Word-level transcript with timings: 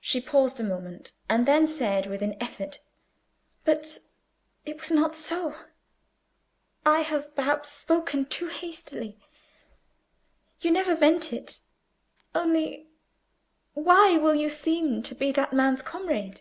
She 0.00 0.20
paused 0.20 0.58
a 0.58 0.64
moment, 0.64 1.12
and 1.28 1.46
then 1.46 1.68
said, 1.68 2.06
with 2.06 2.20
an 2.20 2.34
effort, 2.42 2.80
"But 3.64 4.00
it 4.64 4.76
was 4.76 4.90
not 4.90 5.14
so. 5.14 5.54
I 6.84 7.02
have 7.02 7.32
perhaps 7.36 7.68
spoken 7.68 8.24
too 8.24 8.48
hastily—you 8.48 9.16
never 10.72 10.96
meant 10.96 11.32
it. 11.32 11.60
Only, 12.34 12.88
why 13.74 14.16
will 14.16 14.34
you 14.34 14.48
seem 14.48 15.00
to 15.04 15.14
be 15.14 15.30
that 15.30 15.52
man's 15.52 15.82
comrade?" 15.82 16.40